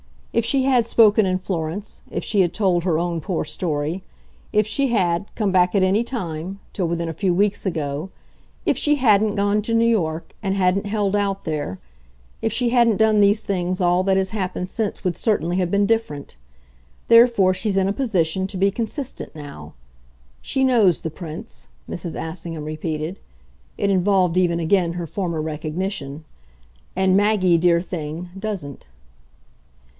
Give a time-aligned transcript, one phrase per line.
[0.33, 4.01] If she had spoken in Florence; if she had told her own poor story;
[4.53, 8.09] if she had, come back at any time till within a few weeks ago;
[8.65, 11.77] if she hadn't gone to New York and hadn't held out there:
[12.41, 15.85] if she hadn't done these things all that has happened since would certainly have been
[15.85, 16.35] different.
[17.07, 19.73] Therefore she's in a position to be consistent now.
[20.41, 22.15] She knows the Prince," Mrs.
[22.19, 23.19] Assingham repeated.
[23.77, 26.23] It involved even again her former recognition.
[26.95, 28.87] "And Maggie, dear thing, doesn't."